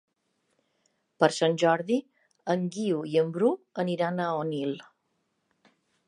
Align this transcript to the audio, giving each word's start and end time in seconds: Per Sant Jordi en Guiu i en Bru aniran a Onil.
Per 1.23 1.27
Sant 1.33 1.57
Jordi 1.63 1.97
en 2.53 2.63
Guiu 2.77 3.03
i 3.15 3.19
en 3.23 3.29
Bru 3.35 3.51
aniran 3.83 4.23
a 4.23 4.31
Onil. 4.39 4.73